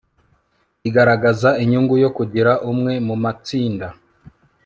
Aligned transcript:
igaragaza 0.87 1.49
inyungu 1.63 1.93
yo 2.03 2.09
kugira 2.17 2.51
umwe 2.71 2.93
mumatsinda 3.07 3.87